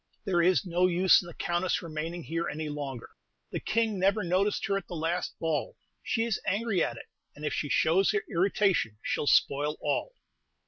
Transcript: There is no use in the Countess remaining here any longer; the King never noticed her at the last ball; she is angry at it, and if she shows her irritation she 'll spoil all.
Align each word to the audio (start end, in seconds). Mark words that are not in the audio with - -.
There 0.25 0.41
is 0.41 0.65
no 0.65 0.87
use 0.87 1.21
in 1.21 1.27
the 1.27 1.33
Countess 1.35 1.83
remaining 1.83 2.23
here 2.23 2.49
any 2.49 2.69
longer; 2.69 3.11
the 3.51 3.59
King 3.59 3.99
never 3.99 4.23
noticed 4.23 4.65
her 4.65 4.75
at 4.75 4.87
the 4.87 4.95
last 4.95 5.37
ball; 5.37 5.77
she 6.01 6.23
is 6.23 6.41
angry 6.47 6.83
at 6.83 6.97
it, 6.97 7.05
and 7.35 7.45
if 7.45 7.53
she 7.53 7.69
shows 7.69 8.11
her 8.11 8.23
irritation 8.27 8.97
she 9.03 9.21
'll 9.21 9.27
spoil 9.27 9.77
all. 9.79 10.15